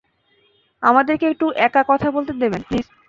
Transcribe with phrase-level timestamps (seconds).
[0.83, 2.85] আমাদেরকে একটু একা কথা বলতে দেবেন, প্লিজ?